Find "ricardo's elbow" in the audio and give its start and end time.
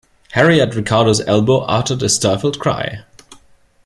0.73-1.59